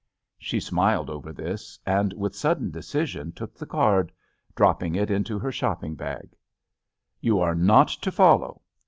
She 0.39 0.59
smiled 0.59 1.11
over 1.11 1.31
this 1.31 1.77
and 1.85 2.11
with 2.13 2.35
sudden 2.35 2.71
decision 2.71 3.33
took 3.33 3.53
the 3.53 3.67
card, 3.67 4.11
dropping 4.55 4.95
it 4.95 5.11
into 5.11 5.37
her 5.37 5.51
shopping 5.51 5.93
bag. 5.93 6.35
"You 7.19 7.39
are 7.39 7.53
not 7.53 7.89
to 7.89 8.11
follow. 8.11 8.63